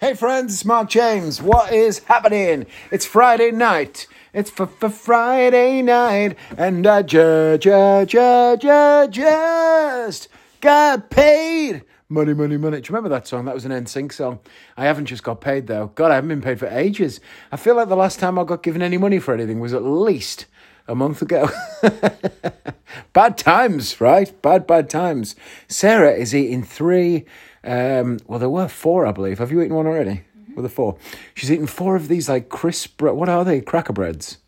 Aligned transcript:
Hey 0.00 0.14
friends, 0.14 0.64
Mark 0.64 0.88
James. 0.90 1.42
What 1.42 1.72
is 1.72 2.04
happening? 2.04 2.66
It's 2.92 3.04
Friday 3.04 3.50
night. 3.50 4.06
It's 4.32 4.48
for 4.48 4.68
for 4.68 4.90
Friday 4.90 5.82
night, 5.82 6.36
and 6.56 6.86
I 6.86 7.02
ju 7.02 7.58
ju 7.58 8.06
ju 8.06 8.56
ju 8.60 9.08
just 9.10 10.28
got 10.60 11.10
paid. 11.10 11.82
Money, 12.08 12.32
money, 12.32 12.56
money. 12.56 12.80
Do 12.80 12.86
you 12.88 12.94
remember 12.94 13.08
that 13.08 13.26
song? 13.26 13.46
That 13.46 13.56
was 13.56 13.64
an 13.64 13.72
NSYNC 13.72 14.12
song. 14.12 14.38
I 14.76 14.84
haven't 14.84 15.06
just 15.06 15.24
got 15.24 15.40
paid 15.40 15.66
though. 15.66 15.88
God, 15.96 16.12
I 16.12 16.14
haven't 16.14 16.28
been 16.28 16.42
paid 16.42 16.60
for 16.60 16.68
ages. 16.68 17.18
I 17.50 17.56
feel 17.56 17.74
like 17.74 17.88
the 17.88 17.96
last 17.96 18.20
time 18.20 18.38
I 18.38 18.44
got 18.44 18.62
given 18.62 18.82
any 18.82 18.98
money 18.98 19.18
for 19.18 19.34
anything 19.34 19.58
was 19.58 19.74
at 19.74 19.82
least 19.82 20.46
a 20.86 20.94
month 20.94 21.22
ago. 21.22 21.50
bad 23.12 23.36
times, 23.36 24.00
right? 24.00 24.30
Bad, 24.42 24.64
bad 24.64 24.88
times. 24.88 25.34
Sarah 25.66 26.12
is 26.12 26.34
eating 26.36 26.62
three. 26.62 27.26
Um, 27.64 28.18
well, 28.26 28.38
there 28.38 28.48
were 28.50 28.68
four, 28.68 29.06
I 29.06 29.12
believe. 29.12 29.38
Have 29.38 29.50
you 29.50 29.60
eaten 29.60 29.74
one 29.74 29.86
already? 29.86 30.22
Were 30.54 30.62
there 30.62 30.68
four? 30.68 30.96
She's 31.34 31.50
eaten 31.52 31.66
four 31.66 31.96
of 31.96 32.08
these 32.08 32.28
like 32.28 32.48
crisp. 32.48 32.96
bre- 32.98 33.10
What 33.10 33.28
are 33.28 33.44
they? 33.44 33.60
Cracker 33.60 33.92
breads. 33.92 34.38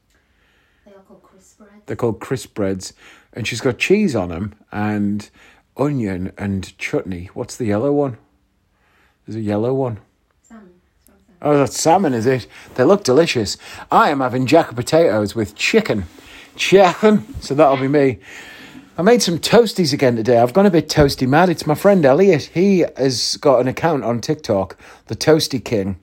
They 0.86 0.92
are 0.92 1.00
called 1.00 1.22
crisp 1.22 1.58
bread. 1.58 1.70
They're 1.86 1.96
called 1.96 2.20
crisp 2.20 2.54
breads, 2.54 2.92
and 3.32 3.46
she's 3.46 3.60
got 3.60 3.78
cheese 3.78 4.16
on 4.16 4.28
them 4.30 4.54
and 4.72 5.28
onion 5.76 6.32
and 6.38 6.76
chutney. 6.78 7.30
What's 7.34 7.56
the 7.56 7.66
yellow 7.66 7.92
one? 7.92 8.16
There's 9.26 9.36
a 9.36 9.40
yellow 9.40 9.72
one. 9.74 10.00
Oh, 11.42 11.56
that's 11.56 11.80
salmon, 11.80 12.12
is 12.12 12.26
it? 12.26 12.46
They 12.74 12.84
look 12.84 13.02
delicious. 13.02 13.56
I 13.90 14.10
am 14.10 14.20
having 14.20 14.44
jack 14.46 14.68
of 14.70 14.76
potatoes 14.76 15.34
with 15.34 15.54
chicken. 15.54 16.04
Chicken. 16.54 17.24
So 17.40 17.54
that'll 17.54 17.78
be 17.78 17.88
me. 17.88 18.18
I 19.00 19.02
made 19.02 19.22
some 19.22 19.38
toasties 19.38 19.94
again 19.94 20.16
today. 20.16 20.36
I've 20.36 20.52
gone 20.52 20.66
a 20.66 20.70
bit 20.70 20.90
toasty 20.90 21.26
mad. 21.26 21.48
It's 21.48 21.66
my 21.66 21.74
friend 21.74 22.04
Elliot. 22.04 22.50
He 22.52 22.84
has 22.98 23.38
got 23.38 23.62
an 23.62 23.66
account 23.66 24.04
on 24.04 24.20
TikTok, 24.20 24.76
the 25.06 25.16
Toasty 25.16 25.64
King. 25.64 25.98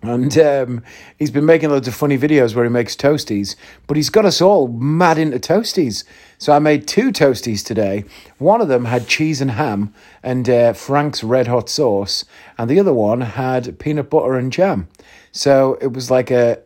And 0.00 0.38
um, 0.38 0.82
he's 1.18 1.30
been 1.30 1.44
making 1.44 1.68
loads 1.68 1.86
of 1.86 1.94
funny 1.94 2.16
videos 2.16 2.54
where 2.54 2.64
he 2.64 2.70
makes 2.70 2.96
toasties, 2.96 3.56
but 3.86 3.98
he's 3.98 4.08
got 4.08 4.24
us 4.24 4.40
all 4.40 4.68
mad 4.68 5.18
into 5.18 5.38
toasties. 5.38 6.04
So 6.38 6.54
I 6.54 6.60
made 6.60 6.88
two 6.88 7.12
toasties 7.12 7.62
today. 7.62 8.06
One 8.38 8.62
of 8.62 8.68
them 8.68 8.86
had 8.86 9.06
cheese 9.06 9.42
and 9.42 9.50
ham 9.50 9.92
and 10.22 10.48
uh, 10.48 10.72
Frank's 10.72 11.22
red 11.22 11.46
hot 11.46 11.68
sauce, 11.68 12.24
and 12.56 12.70
the 12.70 12.80
other 12.80 12.94
one 12.94 13.20
had 13.20 13.78
peanut 13.78 14.08
butter 14.08 14.36
and 14.36 14.50
jam. 14.50 14.88
So 15.30 15.76
it 15.82 15.92
was 15.92 16.10
like 16.10 16.30
a, 16.30 16.62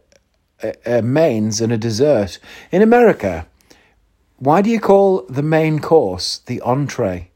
a, 0.63 0.99
a 0.99 1.03
mains 1.03 1.61
and 1.61 1.73
a 1.73 1.77
dessert. 1.77 2.39
In 2.71 2.81
America, 2.81 3.49
why 4.39 4.63
do 4.63 4.71
you 4.71 4.79
call 4.79 5.23
the 5.29 5.43
main 5.43 5.81
course 5.81 6.39
the 6.47 6.61
entree? 6.61 7.31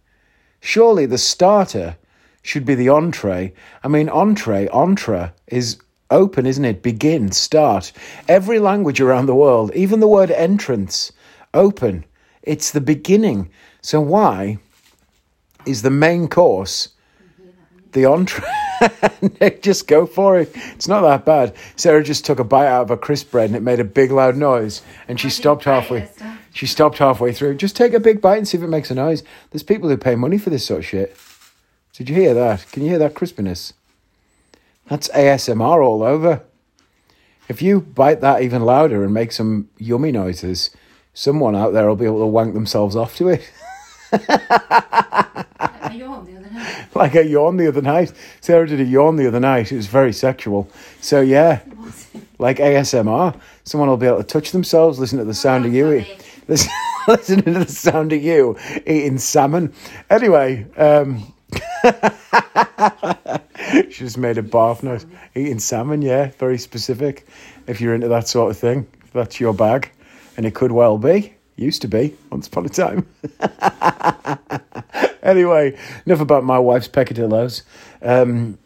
Surely 0.60 1.04
the 1.04 1.18
starter 1.18 1.96
should 2.42 2.64
be 2.64 2.76
the 2.76 2.88
entree. 2.88 3.52
I 3.82 3.88
mean, 3.88 4.08
entree, 4.08 4.68
entre 4.68 5.34
is 5.48 5.78
open, 6.10 6.46
isn't 6.46 6.64
it? 6.64 6.82
Begin, 6.82 7.32
start. 7.32 7.92
Every 8.28 8.60
language 8.60 9.00
around 9.00 9.26
the 9.26 9.34
world, 9.34 9.72
even 9.74 9.98
the 9.98 10.06
word 10.06 10.30
entrance, 10.30 11.10
open. 11.52 12.04
It's 12.42 12.70
the 12.70 12.80
beginning. 12.80 13.50
So 13.80 14.00
why 14.00 14.58
is 15.66 15.82
the 15.82 15.90
main 15.90 16.28
course 16.28 16.90
the 17.92 18.04
entree? 18.04 18.46
Nick, 19.40 19.62
just 19.62 19.88
go 19.88 20.06
for 20.06 20.38
it. 20.38 20.52
It's 20.54 20.88
not 20.88 21.02
that 21.02 21.24
bad. 21.24 21.56
Sarah 21.74 22.04
just 22.04 22.24
took 22.24 22.38
a 22.38 22.44
bite 22.44 22.66
out 22.66 22.82
of 22.82 22.90
a 22.92 22.96
crisp 22.96 23.32
bread 23.32 23.46
and 23.46 23.56
it 23.56 23.62
made 23.62 23.80
a 23.80 23.84
big 23.84 24.12
loud 24.12 24.36
noise, 24.36 24.82
and 25.08 25.18
she 25.18 25.30
stopped 25.30 25.64
halfway. 25.64 26.08
This 26.52 26.58
time. 26.58 26.58
She 26.58 26.66
stopped 26.66 26.98
halfway 26.98 27.32
through. 27.32 27.56
Just 27.56 27.76
take 27.76 27.92
a 27.94 28.00
big 28.00 28.20
bite 28.20 28.38
and 28.38 28.48
see 28.48 28.58
if 28.58 28.64
it 28.64 28.68
makes 28.68 28.90
a 28.90 28.94
noise. 28.94 29.22
There's 29.50 29.62
people 29.62 29.88
who 29.88 29.96
pay 29.96 30.14
money 30.14 30.38
for 30.38 30.50
this 30.50 30.66
sort 30.66 30.80
of 30.80 30.86
shit. 30.86 31.16
Did 31.92 32.08
you 32.08 32.16
hear 32.16 32.34
that? 32.34 32.66
Can 32.72 32.82
you 32.82 32.88
hear 32.90 32.98
that 32.98 33.14
crispiness? 33.14 33.72
That's 34.88 35.08
ASMR 35.08 35.84
all 35.84 36.02
over. 36.02 36.42
If 37.48 37.60
you 37.60 37.80
bite 37.80 38.20
that 38.20 38.42
even 38.42 38.62
louder 38.62 39.04
and 39.04 39.12
make 39.12 39.32
some 39.32 39.68
yummy 39.78 40.12
noises, 40.12 40.70
someone 41.12 41.54
out 41.54 41.72
there 41.72 41.88
will 41.88 41.96
be 41.96 42.06
able 42.06 42.20
to 42.20 42.26
wank 42.26 42.54
themselves 42.54 42.96
off 42.96 43.16
to 43.16 43.28
it. 43.28 43.50
Like 45.84 45.94
I 45.94 45.94
yawned 45.94 46.26
the 46.26 46.36
other 46.36 46.50
night. 46.50 46.86
like 46.94 47.14
a 47.14 47.26
yawn 47.26 47.56
the 47.56 47.68
other 47.68 47.82
night. 47.82 48.12
Sarah 48.40 48.66
did 48.66 48.80
a 48.80 48.84
yawn 48.84 49.16
the 49.16 49.26
other 49.26 49.40
night. 49.40 49.72
It 49.72 49.76
was 49.76 49.86
very 49.86 50.12
sexual. 50.12 50.70
So 51.00 51.20
yeah, 51.20 51.60
like 52.38 52.58
ASMR. 52.58 53.38
Someone 53.64 53.88
will 53.88 53.96
be 53.96 54.06
able 54.06 54.18
to 54.18 54.24
touch 54.24 54.52
themselves, 54.52 54.98
listen 54.98 55.18
to 55.18 55.24
the 55.24 55.34
sound 55.34 55.66
of 55.66 55.72
you 55.74 56.02
funny. 56.02 56.18
Listen, 56.48 56.70
listening 57.08 57.54
to 57.54 57.64
the 57.64 57.66
sound 57.66 58.12
of 58.12 58.22
you 58.22 58.56
eating 58.86 59.18
salmon. 59.18 59.72
Anyway, 60.10 60.66
um, 60.76 61.32
she 63.90 64.04
just 64.04 64.18
made 64.18 64.38
a 64.38 64.42
barf 64.42 64.82
note. 64.82 65.04
Eating 65.34 65.58
salmon, 65.58 66.02
yeah, 66.02 66.30
very 66.38 66.58
specific. 66.58 67.26
If 67.66 67.80
you're 67.80 67.94
into 67.94 68.08
that 68.08 68.28
sort 68.28 68.50
of 68.50 68.58
thing, 68.58 68.86
that's 69.12 69.40
your 69.40 69.54
bag, 69.54 69.90
and 70.36 70.46
it 70.46 70.54
could 70.54 70.72
well 70.72 70.98
be. 70.98 71.34
Used 71.56 71.82
to 71.82 71.88
be 71.88 72.16
once 72.30 72.46
upon 72.46 72.64
a 72.64 72.70
time. 72.70 73.06
anyway, 75.22 75.76
enough 76.06 76.20
about 76.20 76.44
my 76.44 76.58
wife's 76.58 76.88
peccadillos. 76.88 77.62
Um, 78.00 78.58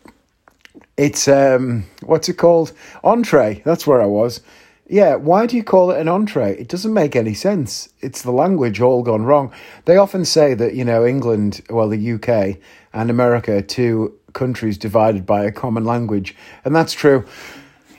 it's 0.96 1.28
um, 1.28 1.84
what's 2.02 2.28
it 2.28 2.34
called? 2.34 2.72
Entree. 3.04 3.62
That's 3.64 3.86
where 3.86 4.00
I 4.00 4.06
was. 4.06 4.40
Yeah, 4.88 5.16
why 5.16 5.46
do 5.46 5.56
you 5.56 5.64
call 5.64 5.90
it 5.90 6.00
an 6.00 6.06
entree? 6.06 6.56
It 6.56 6.68
doesn't 6.68 6.94
make 6.94 7.16
any 7.16 7.34
sense. 7.34 7.88
It's 8.00 8.22
the 8.22 8.30
language 8.30 8.80
all 8.80 9.02
gone 9.02 9.24
wrong. 9.24 9.52
They 9.84 9.96
often 9.96 10.24
say 10.24 10.54
that, 10.54 10.74
you 10.74 10.84
know, 10.84 11.04
England, 11.04 11.60
well, 11.68 11.88
the 11.88 12.12
UK 12.12 12.58
and 12.92 13.10
America 13.10 13.62
two 13.62 14.16
countries 14.32 14.78
divided 14.78 15.26
by 15.26 15.44
a 15.44 15.50
common 15.50 15.84
language. 15.84 16.36
And 16.64 16.74
that's 16.74 16.92
true. 16.92 17.24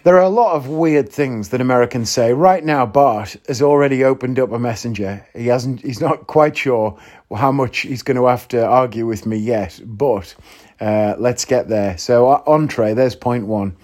There 0.04 0.16
are 0.16 0.22
a 0.22 0.30
lot 0.30 0.56
of 0.56 0.70
weird 0.70 1.10
things 1.10 1.50
that 1.50 1.60
Americans 1.60 2.10
say. 2.10 2.32
Right 2.32 2.64
now, 2.64 2.86
Bart 2.86 3.36
has 3.50 3.62
already 3.62 4.06
opened 4.06 4.40
up 4.40 4.54
a 4.54 4.60
messenger. 4.60 5.28
He 5.36 5.48
hasn't. 5.48 5.82
He's 5.82 6.00
not 6.00 6.28
quite 6.28 6.56
sure 6.56 6.98
how 7.36 7.52
much 7.52 7.80
he's 7.80 8.04
going 8.04 8.16
to 8.16 8.28
have 8.28 8.48
to 8.50 8.66
argue 8.66 9.06
with 9.06 9.26
me 9.26 9.36
yet, 9.36 9.82
but 9.84 10.34
uh, 10.80 11.16
let's 11.18 11.44
get 11.44 11.68
there. 11.68 11.98
So, 11.98 12.30
uh, 12.30 12.42
entree. 12.48 12.94
There's 12.94 13.18
point 13.18 13.48
one. 13.48 13.76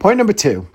Point 0.00 0.18
number 0.18 0.32
two. 0.32 0.66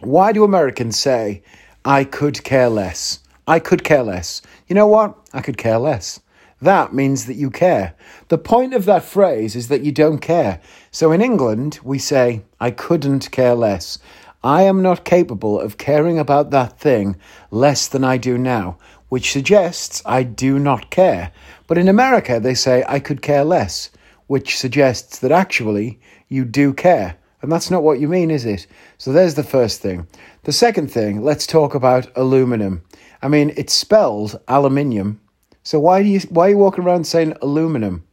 Why 0.00 0.32
do 0.32 0.44
Americans 0.44 0.98
say, 0.98 1.42
"I 1.84 2.04
could 2.04 2.42
care 2.42 2.70
less"? 2.70 3.20
I 3.46 3.58
could 3.58 3.84
care 3.84 4.02
less. 4.02 4.40
You 4.66 4.74
know 4.74 4.86
what? 4.86 5.14
I 5.34 5.42
could 5.42 5.58
care 5.58 5.78
less. 5.78 6.20
That 6.62 6.94
means 6.94 7.26
that 7.26 7.36
you 7.36 7.50
care. 7.50 7.92
The 8.28 8.38
point 8.38 8.72
of 8.72 8.86
that 8.86 9.04
phrase 9.04 9.54
is 9.54 9.68
that 9.68 9.82
you 9.82 9.92
don't 9.92 10.18
care. 10.18 10.60
So 10.90 11.12
in 11.12 11.20
England, 11.20 11.80
we 11.82 11.98
say, 11.98 12.42
I 12.58 12.70
couldn't 12.70 13.30
care 13.30 13.54
less. 13.54 13.98
I 14.42 14.62
am 14.62 14.80
not 14.80 15.04
capable 15.04 15.60
of 15.60 15.76
caring 15.76 16.18
about 16.18 16.50
that 16.50 16.78
thing 16.78 17.16
less 17.50 17.86
than 17.86 18.02
I 18.02 18.16
do 18.16 18.38
now, 18.38 18.78
which 19.10 19.32
suggests 19.32 20.02
I 20.06 20.22
do 20.22 20.58
not 20.58 20.90
care. 20.90 21.30
But 21.66 21.76
in 21.76 21.88
America, 21.88 22.40
they 22.40 22.54
say, 22.54 22.84
I 22.88 23.00
could 23.00 23.20
care 23.20 23.44
less, 23.44 23.90
which 24.28 24.56
suggests 24.56 25.18
that 25.18 25.32
actually 25.32 26.00
you 26.28 26.46
do 26.46 26.72
care. 26.72 27.16
And 27.42 27.50
that's 27.50 27.70
not 27.70 27.82
what 27.82 28.00
you 28.00 28.08
mean, 28.08 28.30
is 28.30 28.44
it? 28.44 28.66
So 28.98 29.12
there's 29.12 29.34
the 29.34 29.42
first 29.42 29.80
thing. 29.80 30.06
The 30.44 30.52
second 30.52 30.90
thing, 30.90 31.22
let's 31.22 31.46
talk 31.46 31.74
about 31.74 32.10
aluminum. 32.16 32.82
I 33.22 33.28
mean, 33.28 33.52
it's 33.56 33.72
spelled 33.72 34.40
aluminium. 34.48 35.20
So 35.62 35.78
why 35.78 36.02
do 36.02 36.08
you 36.08 36.20
why 36.30 36.46
are 36.46 36.50
you 36.50 36.58
walking 36.58 36.84
around 36.84 37.04
saying 37.04 37.36
aluminum? 37.42 38.04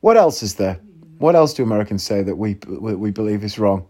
What 0.00 0.16
else 0.16 0.42
is 0.42 0.56
there? 0.56 0.80
What 1.18 1.34
else 1.34 1.54
do 1.54 1.62
Americans 1.62 2.02
say 2.02 2.22
that 2.22 2.36
we 2.36 2.58
we 2.66 3.10
believe 3.10 3.44
is 3.44 3.58
wrong? 3.58 3.86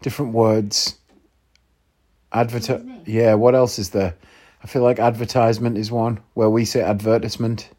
Different 0.00 0.32
words. 0.32 0.98
Me? 2.34 3.00
Yeah, 3.06 3.34
what 3.34 3.54
else 3.54 3.78
is 3.78 3.90
there? 3.90 4.14
I 4.62 4.66
feel 4.66 4.82
like 4.82 4.98
advertisement 4.98 5.78
is 5.78 5.90
one 5.90 6.20
where 6.34 6.50
we 6.50 6.64
say 6.64 6.80
advertisement. 6.80 7.70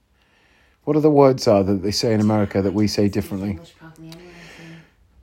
What 0.83 0.95
other 0.95 1.09
words 1.09 1.47
are 1.47 1.63
that 1.63 1.83
they 1.83 1.91
say 1.91 2.13
in 2.13 2.19
America 2.21 2.61
that 2.61 2.73
we 2.73 2.87
say 2.87 3.09
differently? 3.09 3.59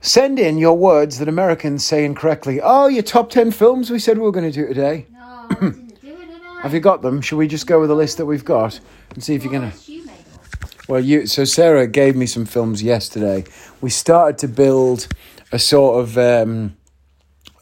English 0.07 0.13
probably 0.13 0.29
anyway, 0.31 0.37
Send 0.37 0.39
in 0.39 0.57
your 0.57 0.77
words 0.77 1.19
that 1.19 1.27
Americans 1.27 1.85
say 1.85 2.05
incorrectly. 2.05 2.59
Oh, 2.61 2.87
your 2.87 3.03
top 3.03 3.29
10 3.29 3.51
films 3.51 3.89
we 3.89 3.99
said 3.99 4.17
we 4.17 4.23
were 4.23 4.31
going 4.31 4.51
to 4.51 4.61
do 4.61 4.67
today. 4.67 5.05
No, 5.11 5.19
I 5.49 5.53
didn't 5.55 6.01
do 6.01 6.07
it, 6.07 6.27
did 6.27 6.41
I? 6.41 6.61
Have 6.61 6.73
you 6.73 6.79
got 6.79 7.01
them? 7.01 7.21
Shall 7.21 7.37
we 7.37 7.47
just 7.47 7.67
go 7.67 7.79
with 7.79 7.89
the 7.89 7.95
list 7.95 8.17
that 8.17 8.25
we've 8.25 8.45
got 8.45 8.79
and 9.13 9.23
see 9.23 9.35
if 9.35 9.43
you're 9.43 9.51
going 9.51 9.69
to. 9.71 9.77
What 9.77 9.89
you 9.89 10.05
made 10.05 10.13
up? 10.33 10.89
Well, 10.89 11.01
you 11.01 11.27
so 11.27 11.43
Sarah 11.45 11.87
gave 11.87 12.15
me 12.15 12.25
some 12.25 12.45
films 12.45 12.81
yesterday. 12.81 13.43
We 13.81 13.89
started 13.89 14.37
to 14.39 14.47
build 14.47 15.07
a 15.51 15.59
sort 15.59 16.01
of 16.01 16.17
um, 16.17 16.75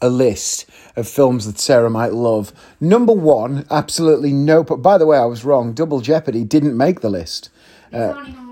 a 0.00 0.08
list 0.08 0.68
of 0.96 1.08
films 1.08 1.46
that 1.46 1.58
Sarah 1.58 1.90
might 1.90 2.12
love. 2.12 2.52
Number 2.80 3.12
one, 3.12 3.66
absolutely 3.70 4.32
no. 4.32 4.62
But 4.64 4.76
by 4.76 4.98
the 4.98 5.06
way, 5.06 5.18
I 5.18 5.24
was 5.24 5.44
wrong. 5.44 5.72
Double 5.72 6.00
Jeopardy 6.00 6.44
didn't 6.44 6.76
make 6.76 7.00
the 7.00 7.10
list, 7.10 7.50
Uh, 7.92 7.98
not 7.98 8.28
in 8.28 8.36
order. 8.36 8.45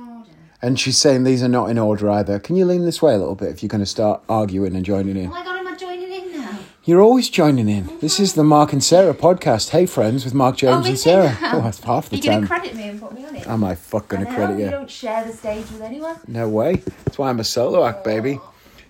And 0.64 0.80
she's 0.80 0.96
saying 0.96 1.24
these 1.24 1.42
are 1.42 1.48
not 1.48 1.68
in 1.68 1.76
order 1.76 2.08
either. 2.08 2.38
Can 2.38 2.56
you 2.56 2.64
lean 2.64 2.86
this 2.86 3.02
way 3.02 3.14
a 3.14 3.18
little 3.18 3.34
bit 3.34 3.50
if 3.50 3.62
you're 3.62 3.68
going 3.68 3.80
to 3.80 3.86
start 3.86 4.22
arguing 4.30 4.74
and 4.74 4.82
joining 4.82 5.14
in? 5.14 5.26
Oh 5.26 5.30
my 5.30 5.44
god, 5.44 5.58
am 5.58 5.68
I 5.68 5.76
joining 5.76 6.10
in 6.10 6.40
now? 6.40 6.58
You're 6.84 7.02
always 7.02 7.28
joining 7.28 7.68
in. 7.68 7.86
Oh 7.90 7.98
this 7.98 8.18
is 8.18 8.32
the 8.32 8.44
Mark 8.44 8.72
and 8.72 8.82
Sarah 8.82 9.12
podcast. 9.12 9.70
Hey, 9.70 9.84
friends, 9.84 10.24
with 10.24 10.32
Mark 10.32 10.56
Jones 10.56 10.86
oh, 10.86 10.88
and 10.88 10.98
Sarah. 10.98 11.36
Oh, 11.42 11.60
that's 11.60 11.80
half 11.80 12.08
the 12.08 12.16
You're 12.16 12.32
going 12.32 12.34
time. 12.34 12.42
to 12.42 12.48
credit 12.48 12.76
me 12.76 12.88
and 12.88 12.98
put 12.98 13.12
me 13.12 13.26
on 13.26 13.36
it? 13.36 13.46
Am 13.46 13.62
I 13.62 13.74
fuck 13.74 14.08
going 14.08 14.24
to 14.24 14.32
credit 14.32 14.58
you 14.58 14.64
you? 14.64 14.70
don't 14.70 14.90
share 14.90 15.22
the 15.26 15.34
stage 15.34 15.70
with 15.70 15.82
anyone. 15.82 16.18
No 16.26 16.48
way. 16.48 16.76
That's 17.04 17.18
why 17.18 17.28
I'm 17.28 17.40
a 17.40 17.44
solo 17.44 17.84
act, 17.84 18.02
baby. 18.02 18.40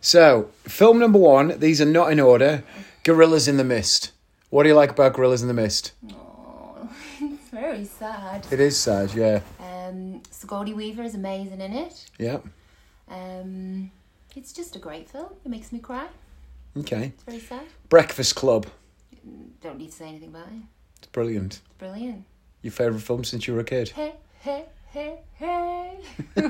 So, 0.01 0.51
film 0.63 1.01
number 1.01 1.19
one, 1.19 1.59
these 1.59 1.81
are 1.81 1.87
not 1.87 2.13
in 2.13 2.21
order 2.21 2.63
Gorillas 3.03 3.49
in 3.49 3.57
the 3.57 3.65
Mist. 3.65 4.13
What 4.49 4.63
do 4.63 4.69
you 4.69 4.77
like 4.77 4.91
about 4.93 5.15
Gorillas 5.15 5.43
in 5.43 5.49
the 5.49 5.55
Mist? 5.55 5.91
Oh, 6.13 6.89
it's 7.21 7.49
very 7.49 7.85
sad. 7.85 8.47
It 8.53 8.61
is 8.61 8.79
sad, 8.79 9.13
yeah. 9.13 9.41
Sigourney 10.35 10.75
Weaver 10.75 11.05
is 11.05 11.15
amazing 11.15 11.61
in 11.61 11.73
it. 11.73 12.07
Yeah. 12.19 12.39
Um, 13.09 13.93
it's 14.35 14.53
just 14.53 14.75
a 14.75 14.81
great 14.81 15.09
film. 15.09 15.29
It 15.45 15.49
makes 15.49 15.71
me 15.73 15.79
cry. 15.79 16.09
Okay. 16.77 17.13
It's 17.15 17.23
very 17.23 17.39
sad. 17.39 17.63
Breakfast 17.89 18.35
Club. 18.35 18.67
Don't 19.63 19.79
need 19.79 19.93
to 19.93 19.97
say 19.97 20.09
anything 20.09 20.31
about 20.31 20.49
it. 20.49 20.65
It's 20.99 21.07
brilliant. 21.07 21.61
It's 21.65 21.79
brilliant. 21.79 22.25
Your 22.63 22.73
favourite 22.73 23.03
film 23.03 23.23
since 23.23 23.47
you 23.47 23.55
were 23.55 23.61
a 23.61 23.65
kid? 23.65 23.91
Hey, 23.91 24.15
hey, 24.41 24.65
hey, 24.91 25.21
hey. 25.35 25.99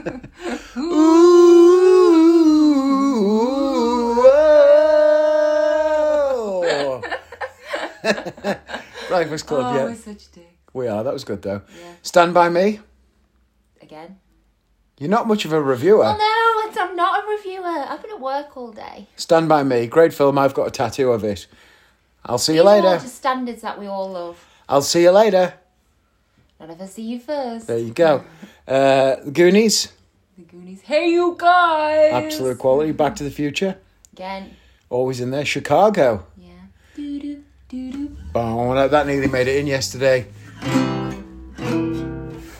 Ooh, 0.78 2.14
whoa. 4.16 4.92
Breakfast 9.08 9.46
Club, 9.46 9.66
oh, 9.66 9.74
yeah. 9.76 9.84
we're 9.84 9.94
such 9.94 10.26
a 10.26 10.30
dick. 10.30 10.58
We 10.72 10.88
are, 10.88 11.04
that 11.04 11.12
was 11.12 11.24
good 11.24 11.42
though. 11.42 11.60
Yeah. 11.78 11.92
Stand 12.02 12.32
By 12.32 12.48
Me. 12.48 12.80
Again. 13.84 14.18
You're 14.98 15.10
not 15.10 15.28
much 15.28 15.44
of 15.44 15.52
a 15.52 15.60
reviewer. 15.62 16.04
Oh 16.06 16.16
no, 16.16 16.68
it's, 16.70 16.78
I'm 16.78 16.96
not 16.96 17.22
a 17.22 17.28
reviewer. 17.28 17.66
I've 17.66 18.00
been 18.00 18.12
at 18.12 18.20
work 18.20 18.56
all 18.56 18.72
day. 18.72 19.08
Stand 19.16 19.46
By 19.46 19.62
Me, 19.62 19.86
great 19.86 20.14
film. 20.14 20.38
I've 20.38 20.54
got 20.54 20.66
a 20.68 20.70
tattoo 20.70 21.12
of 21.12 21.22
it. 21.22 21.46
I'll 22.24 22.38
see 22.38 22.54
you 22.54 22.60
These 22.62 22.66
are 22.68 22.80
later. 22.82 22.98
standards 23.06 23.60
that 23.60 23.78
we 23.78 23.86
all 23.86 24.10
love. 24.10 24.42
I'll 24.70 24.80
see 24.80 25.02
you 25.02 25.10
later. 25.10 25.52
None 26.58 26.70
of 26.70 26.80
us 26.80 26.94
see 26.94 27.02
you 27.02 27.20
first. 27.20 27.66
There 27.66 27.76
you 27.78 27.92
go. 27.92 28.24
Uh, 28.66 29.16
Goonies, 29.30 29.92
The 30.38 30.44
Goonies. 30.44 30.80
Hey, 30.80 31.10
you 31.10 31.36
guys. 31.38 32.12
absolute 32.14 32.58
quality. 32.58 32.92
Back 32.92 33.16
to 33.16 33.24
the 33.24 33.30
Future, 33.30 33.76
Again. 34.14 34.56
always 34.88 35.20
in 35.20 35.30
there. 35.30 35.44
Chicago. 35.44 36.24
Yeah. 36.38 36.48
Doo 36.96 37.20
doo 37.20 37.44
doo 37.68 37.92
doo. 37.92 38.16
Oh, 38.34 38.88
that 38.88 39.06
nearly 39.06 39.28
made 39.28 39.46
it 39.48 39.56
in 39.58 39.66
yesterday. 39.66 40.26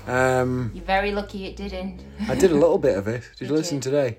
Um, 0.07 0.71
You're 0.75 0.85
very 0.85 1.13
lucky 1.13 1.47
it 1.47 1.57
didn't. 1.57 2.01
I 2.29 2.35
did 2.35 2.51
a 2.51 2.57
little 2.57 2.79
bit 2.79 2.97
of 2.99 3.09
it. 3.09 3.23
Did 3.39 3.49
you 3.49 3.55
listen 3.55 3.77
you? 3.77 3.83
today? 3.83 4.19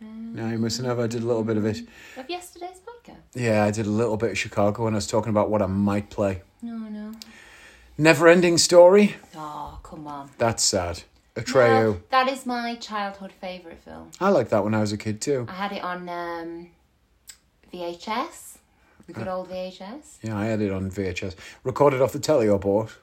No, 0.00 0.50
you 0.50 0.58
mustn't 0.58 0.86
have. 0.86 0.98
I 0.98 1.06
did 1.06 1.22
a 1.22 1.26
little 1.26 1.44
bit 1.44 1.56
of 1.56 1.64
it. 1.64 1.78
Of 2.18 2.28
yesterday's 2.28 2.80
podcast. 2.86 3.16
Yeah, 3.34 3.64
I 3.64 3.70
did 3.70 3.86
a 3.86 3.90
little 3.90 4.18
bit 4.18 4.32
of 4.32 4.38
Chicago 4.38 4.84
when 4.84 4.92
I 4.92 4.96
was 4.96 5.06
talking 5.06 5.30
about 5.30 5.48
what 5.48 5.62
I 5.62 5.66
might 5.66 6.10
play. 6.10 6.42
No, 6.60 6.76
no. 6.76 7.12
Never 7.96 8.28
Ending 8.28 8.58
Story. 8.58 9.16
Oh, 9.34 9.78
come 9.82 10.06
on. 10.06 10.28
That's 10.36 10.62
sad. 10.62 11.04
Atreyu. 11.36 11.94
No, 11.94 12.00
that 12.10 12.28
is 12.28 12.44
my 12.44 12.74
childhood 12.76 13.32
favourite 13.32 13.78
film. 13.78 14.10
I 14.20 14.28
liked 14.28 14.50
that 14.50 14.62
when 14.62 14.74
I 14.74 14.80
was 14.80 14.92
a 14.92 14.98
kid 14.98 15.22
too. 15.22 15.46
I 15.48 15.54
had 15.54 15.72
it 15.72 15.82
on 15.82 16.06
um, 16.08 16.68
VHS. 17.72 18.58
The 19.06 19.12
good 19.12 19.28
old 19.28 19.48
VHS. 19.50 20.18
Yeah, 20.22 20.36
I 20.36 20.46
had 20.46 20.60
it 20.60 20.72
on 20.72 20.90
VHS. 20.90 21.34
Recorded 21.64 22.02
off 22.02 22.12
the 22.12 22.18
telly 22.18 22.48
or 22.48 22.58
bought. 22.58 22.98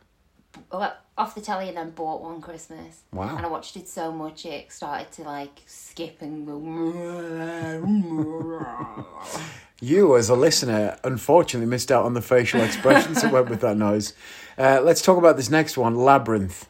Well, 0.73 0.95
off 1.17 1.35
the 1.35 1.41
telly 1.41 1.67
and 1.67 1.77
then 1.77 1.91
bought 1.91 2.21
one 2.21 2.41
Christmas. 2.41 3.01
Wow. 3.13 3.37
And 3.37 3.45
I 3.45 3.49
watched 3.49 3.77
it 3.77 3.87
so 3.87 4.11
much 4.11 4.45
it 4.45 4.71
started 4.71 5.11
to 5.13 5.21
like 5.21 5.61
skip 5.67 6.21
and 6.21 6.47
go. 6.47 6.57
You, 9.81 10.15
as 10.15 10.29
a 10.29 10.35
listener, 10.35 10.97
unfortunately 11.03 11.69
missed 11.69 11.91
out 11.91 12.05
on 12.05 12.13
the 12.13 12.21
facial 12.21 12.61
expressions 12.61 13.21
that 13.21 13.33
went 13.33 13.49
with 13.49 13.59
that 13.61 13.75
noise. 13.75 14.13
Uh, 14.57 14.79
let's 14.81 15.01
talk 15.01 15.17
about 15.17 15.35
this 15.35 15.49
next 15.49 15.77
one 15.77 15.95
Labyrinth. 15.95 16.69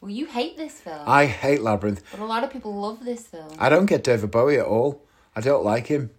well, 0.00 0.10
you 0.10 0.26
hate 0.26 0.56
this 0.56 0.80
film. 0.80 1.02
I 1.06 1.26
hate 1.26 1.62
Labyrinth. 1.62 2.02
but 2.10 2.18
a 2.18 2.24
lot 2.24 2.42
of 2.42 2.50
people 2.50 2.74
love 2.74 3.04
this 3.04 3.28
film. 3.28 3.46
I 3.60 3.68
don't 3.68 3.86
get 3.86 4.02
David 4.02 4.32
Bowie 4.32 4.58
at 4.58 4.66
all. 4.66 5.04
I 5.36 5.40
don't 5.40 5.64
like 5.64 5.86
him. 5.86 6.10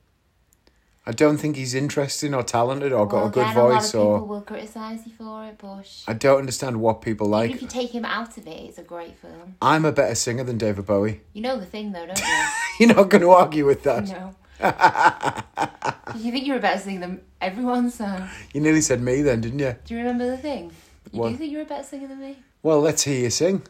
I 1.05 1.11
don't 1.11 1.37
think 1.37 1.57
he's 1.57 1.73
interesting 1.73 2.33
or 2.33 2.43
talented 2.43 2.93
or 2.93 3.05
got 3.05 3.17
well, 3.17 3.25
a 3.27 3.29
good 3.31 3.41
again, 3.41 3.57
a 3.57 3.63
lot 3.63 3.73
voice 3.73 3.87
of 3.87 3.91
people 3.91 4.07
or. 4.07 4.23
will 4.23 4.41
criticise 4.41 5.05
you 5.05 5.11
for 5.17 5.45
it, 5.45 5.57
but 5.57 6.03
I 6.07 6.13
don't 6.13 6.39
understand 6.39 6.79
what 6.79 7.01
people 7.01 7.27
even 7.27 7.31
like. 7.31 7.51
if 7.51 7.61
you 7.61 7.67
take 7.67 7.91
him 7.91 8.05
out 8.05 8.37
of 8.37 8.47
it, 8.47 8.51
it's 8.51 8.77
a 8.77 8.83
great 8.83 9.17
film. 9.17 9.55
I'm 9.61 9.83
a 9.83 9.91
better 9.91 10.15
singer 10.15 10.45
than 10.45 10.57
David 10.57 10.85
Bowie. 10.85 11.19
You 11.33 11.41
know 11.41 11.59
the 11.59 11.65
thing 11.65 11.91
though, 11.91 12.05
don't 12.05 12.19
you? 12.19 12.45
You're 12.79 12.95
not 12.95 13.09
going 13.09 13.21
to 13.21 13.29
argue 13.31 13.65
with 13.65 13.83
that. 13.83 14.07
No. 14.07 14.35
you 16.17 16.31
think 16.31 16.47
you're 16.47 16.57
a 16.57 16.61
better 16.61 16.79
singer 16.79 17.01
than 17.01 17.21
everyone, 17.41 17.89
so. 17.89 18.25
You 18.53 18.61
nearly 18.61 18.79
said 18.81 19.01
me 19.01 19.21
then, 19.21 19.41
didn't 19.41 19.59
you? 19.59 19.75
Do 19.83 19.93
you 19.93 19.99
remember 19.99 20.29
the 20.29 20.37
thing? 20.37 20.71
You 21.11 21.19
What? 21.19 21.29
do 21.29 21.35
think 21.37 21.51
you're 21.51 21.63
a 21.63 21.65
better 21.65 21.83
singer 21.83 22.07
than 22.07 22.21
me? 22.21 22.37
Well, 22.61 22.79
let's 22.79 23.03
hear 23.03 23.19
you 23.19 23.29
sing. 23.29 23.63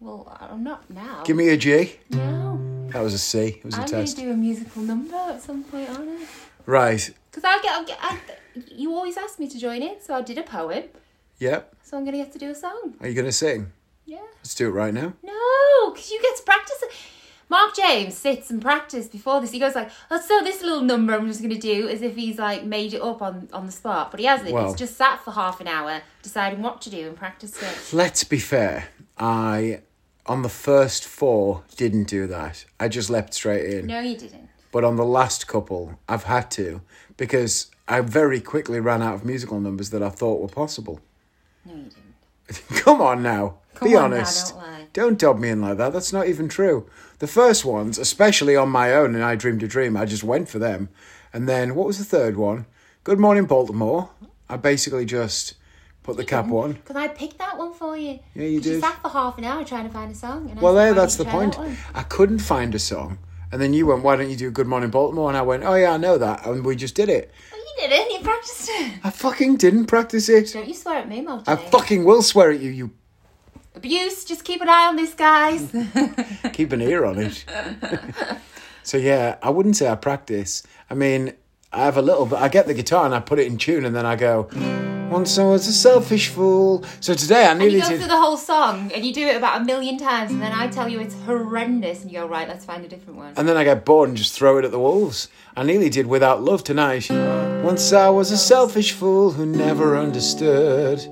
Well, 0.00 0.36
I'm 0.40 0.64
not 0.64 0.90
now. 0.90 1.22
Give 1.24 1.36
me 1.36 1.48
a 1.50 1.56
G. 1.56 1.96
No. 2.10 2.88
That 2.92 3.02
was 3.02 3.14
a 3.14 3.18
C. 3.18 3.38
It 3.46 3.64
was 3.64 3.74
a 3.74 3.82
I'm 3.82 3.86
going 3.86 4.04
test. 4.04 4.16
to 4.16 4.22
do 4.22 4.30
a 4.32 4.36
musical 4.36 4.82
number 4.82 5.14
at 5.14 5.42
some 5.42 5.62
point 5.64 5.88
aren't 5.90 6.20
it. 6.22 6.28
Right. 6.66 7.10
Because 7.30 7.44
I 7.44 7.62
get, 7.62 7.72
I 7.72 7.84
get 7.84 7.98
I, 8.02 8.18
you 8.74 8.94
always 8.94 9.16
ask 9.16 9.38
me 9.38 9.48
to 9.48 9.58
join 9.58 9.82
in, 9.82 10.00
so 10.00 10.14
I 10.14 10.22
did 10.22 10.38
a 10.38 10.42
poem. 10.42 10.84
Yep. 11.38 11.74
So 11.82 11.96
I'm 11.96 12.04
going 12.04 12.16
to 12.16 12.22
get 12.22 12.32
to 12.32 12.38
do 12.38 12.50
a 12.50 12.54
song. 12.54 12.94
Are 13.00 13.08
you 13.08 13.14
going 13.14 13.26
to 13.26 13.32
sing? 13.32 13.72
Yeah. 14.04 14.18
Let's 14.38 14.54
do 14.54 14.66
it 14.68 14.70
right 14.72 14.92
now. 14.94 15.12
No, 15.22 15.90
because 15.92 16.10
you 16.10 16.20
get 16.22 16.36
to 16.36 16.42
practice 16.42 16.76
it. 16.82 16.90
Mark 17.48 17.76
James 17.76 18.14
sits 18.16 18.50
and 18.50 18.60
practices 18.60 19.08
before 19.08 19.40
this. 19.40 19.52
He 19.52 19.60
goes 19.60 19.76
like, 19.76 19.88
"Oh, 20.10 20.20
so 20.20 20.40
this 20.42 20.62
little 20.62 20.80
number 20.80 21.14
I'm 21.14 21.28
just 21.28 21.40
going 21.40 21.54
to 21.54 21.60
do 21.60 21.88
as 21.88 22.02
if 22.02 22.16
he's 22.16 22.38
like 22.38 22.64
made 22.64 22.92
it 22.92 23.00
up 23.00 23.22
on 23.22 23.48
on 23.52 23.66
the 23.66 23.72
spot, 23.72 24.10
but 24.10 24.18
he 24.18 24.26
hasn't. 24.26 24.50
Well- 24.50 24.66
He's 24.66 24.74
just 24.76 24.96
sat 24.96 25.22
for 25.24 25.30
half 25.30 25.60
an 25.60 25.68
hour 25.68 26.02
deciding 26.22 26.60
what 26.62 26.80
to 26.82 26.90
do 26.90 27.06
and 27.06 27.16
practiced 27.16 27.62
it. 27.62 27.94
Let's 27.94 28.24
be 28.24 28.38
fair. 28.40 28.88
I, 29.16 29.82
on 30.26 30.42
the 30.42 30.48
first 30.48 31.04
four, 31.04 31.62
didn't 31.76 32.04
do 32.08 32.26
that. 32.26 32.64
I 32.80 32.88
just 32.88 33.10
leapt 33.10 33.34
straight 33.34 33.72
in. 33.72 33.86
No, 33.86 34.00
you 34.00 34.16
didn't. 34.16 34.48
But 34.72 34.84
on 34.84 34.96
the 34.96 35.04
last 35.04 35.46
couple, 35.46 35.98
I've 36.08 36.24
had 36.24 36.50
to 36.52 36.80
because 37.16 37.70
I 37.88 38.00
very 38.00 38.40
quickly 38.40 38.80
ran 38.80 39.02
out 39.02 39.14
of 39.14 39.24
musical 39.24 39.60
numbers 39.60 39.90
that 39.90 40.02
I 40.02 40.10
thought 40.10 40.40
were 40.40 40.48
possible. 40.48 41.00
No, 41.64 41.74
you 41.74 41.90
didn't. 42.48 42.66
Come 42.84 43.00
on 43.00 43.22
now. 43.22 43.56
Come 43.74 43.88
be 43.88 43.96
on 43.96 44.10
now, 44.10 44.16
honest. 44.18 44.50
don't 44.54 44.58
lie. 44.62 44.86
Don't 44.92 45.18
dob 45.18 45.38
me 45.38 45.48
in 45.50 45.60
like 45.60 45.76
that. 45.78 45.92
That's 45.92 46.12
not 46.12 46.26
even 46.26 46.48
true. 46.48 46.88
The 47.18 47.26
first 47.26 47.64
ones, 47.64 47.98
especially 47.98 48.56
on 48.56 48.68
my 48.70 48.92
own 48.94 49.14
and 49.14 49.22
I 49.24 49.36
Dreamed 49.36 49.62
a 49.62 49.68
Dream, 49.68 49.96
I 49.96 50.04
just 50.06 50.24
went 50.24 50.48
for 50.48 50.58
them. 50.58 50.88
And 51.32 51.48
then, 51.48 51.74
what 51.74 51.86
was 51.86 51.98
the 51.98 52.04
third 52.04 52.36
one? 52.36 52.66
Good 53.04 53.18
Morning 53.18 53.44
Baltimore. 53.46 54.10
I 54.48 54.56
basically 54.56 55.04
just 55.04 55.54
put 56.02 56.16
the 56.16 56.24
cap 56.24 56.50
on. 56.50 56.74
Because 56.74 56.96
I 56.96 57.08
picked 57.08 57.38
that 57.38 57.58
one 57.58 57.74
for 57.74 57.96
you. 57.96 58.20
Yeah, 58.34 58.44
You 58.44 58.60
did. 58.60 58.80
sat 58.80 59.02
for 59.02 59.08
half 59.10 59.36
an 59.38 59.44
hour 59.44 59.64
trying 59.64 59.86
to 59.86 59.92
find 59.92 60.10
a 60.10 60.14
song. 60.14 60.50
And 60.50 60.60
Well, 60.60 60.74
there, 60.74 60.94
that's 60.94 61.16
the 61.16 61.24
don't 61.24 61.52
you 61.52 61.58
point. 61.58 61.78
I 61.94 62.02
couldn't 62.04 62.38
find 62.38 62.74
a 62.74 62.78
song. 62.78 63.18
And 63.52 63.60
then 63.60 63.72
you 63.72 63.86
went, 63.86 64.02
why 64.02 64.16
don't 64.16 64.28
you 64.28 64.36
do 64.36 64.48
a 64.48 64.50
Good 64.50 64.66
Morning 64.66 64.90
Baltimore? 64.90 65.28
And 65.28 65.36
I 65.36 65.42
went, 65.42 65.62
oh 65.64 65.74
yeah, 65.74 65.92
I 65.92 65.96
know 65.96 66.18
that. 66.18 66.46
And 66.46 66.64
we 66.64 66.76
just 66.76 66.94
did 66.94 67.08
it. 67.08 67.32
Well, 67.52 67.60
you 67.60 67.88
didn't. 67.88 68.12
You 68.12 68.20
practiced 68.20 68.68
it. 68.70 68.92
I 69.04 69.10
fucking 69.10 69.56
didn't 69.56 69.86
practice 69.86 70.28
it. 70.28 70.52
Don't 70.52 70.66
you 70.66 70.74
swear 70.74 70.98
at 70.98 71.08
me, 71.08 71.20
Mark 71.20 71.44
I 71.46 71.56
fucking 71.56 72.04
will 72.04 72.22
swear 72.22 72.50
at 72.50 72.60
you, 72.60 72.70
you 72.70 72.90
Abuse. 73.76 74.24
Just 74.24 74.42
keep 74.44 74.62
an 74.62 74.70
eye 74.70 74.86
on 74.86 74.96
this, 74.96 75.12
guys. 75.12 75.70
keep 76.54 76.72
an 76.72 76.80
ear 76.80 77.04
on 77.04 77.18
it. 77.18 77.44
so 78.82 78.96
yeah, 78.96 79.36
I 79.42 79.50
wouldn't 79.50 79.76
say 79.76 79.88
I 79.88 79.96
practice. 79.96 80.62
I 80.88 80.94
mean, 80.94 81.34
I 81.72 81.84
have 81.84 81.98
a 81.98 82.02
little 82.02 82.24
but 82.24 82.40
I 82.40 82.48
get 82.48 82.66
the 82.66 82.74
guitar 82.74 83.04
and 83.04 83.14
I 83.14 83.20
put 83.20 83.38
it 83.38 83.46
in 83.46 83.58
tune, 83.58 83.84
and 83.84 83.94
then 83.94 84.06
I 84.06 84.16
go. 84.16 84.95
Once 85.10 85.38
I 85.38 85.44
was 85.44 85.68
a 85.68 85.72
selfish 85.72 86.28
fool. 86.28 86.84
So 87.00 87.14
today 87.14 87.46
I 87.46 87.54
nearly. 87.54 87.66
And 87.66 87.74
you 87.74 87.82
go 87.82 87.88
did. 87.90 87.98
through 88.00 88.08
the 88.08 88.20
whole 88.20 88.36
song 88.36 88.90
and 88.92 89.04
you 89.04 89.12
do 89.12 89.26
it 89.26 89.36
about 89.36 89.60
a 89.60 89.64
million 89.64 89.98
times, 89.98 90.32
and 90.32 90.42
then 90.42 90.52
I 90.52 90.66
tell 90.66 90.88
you 90.88 90.98
it's 91.00 91.14
horrendous, 91.22 92.02
and 92.02 92.10
you 92.10 92.18
go, 92.18 92.26
right, 92.26 92.48
let's 92.48 92.64
find 92.64 92.84
a 92.84 92.88
different 92.88 93.18
one. 93.18 93.32
And 93.36 93.48
then 93.48 93.56
I 93.56 93.64
get 93.64 93.84
bored 93.84 94.08
and 94.08 94.18
just 94.18 94.34
throw 94.34 94.58
it 94.58 94.64
at 94.64 94.72
the 94.72 94.78
wolves. 94.78 95.28
I 95.56 95.62
nearly 95.62 95.90
did 95.90 96.06
Without 96.06 96.42
Love 96.42 96.64
tonight. 96.64 97.08
Once 97.62 97.92
I 97.92 98.08
was 98.08 98.30
a 98.30 98.36
selfish 98.36 98.92
fool 98.92 99.32
who 99.32 99.46
never 99.46 99.96
understood. 99.96 101.06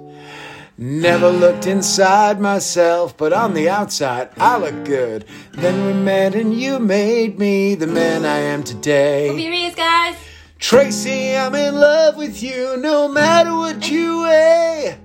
Never 0.76 1.30
looked 1.30 1.68
inside 1.68 2.40
myself, 2.40 3.16
but 3.16 3.32
on 3.32 3.54
the 3.54 3.68
outside 3.68 4.30
I 4.36 4.58
look 4.58 4.84
good. 4.84 5.24
Then 5.52 5.86
we 5.86 5.92
met 5.92 6.34
and 6.34 6.52
you 6.52 6.80
made 6.80 7.38
me 7.38 7.76
the 7.76 7.86
man 7.86 8.24
I 8.24 8.38
am 8.38 8.64
today. 8.64 9.26
Your 9.28 9.52
ears, 9.52 9.76
guys. 9.76 10.16
Tracy, 10.58 11.36
I'm 11.36 11.54
in 11.54 11.74
love 11.74 12.16
with 12.16 12.42
you 12.42 12.76
no 12.78 13.08
matter 13.08 13.54
what 13.54 13.90
you 13.90 14.22
weigh. 14.22 14.98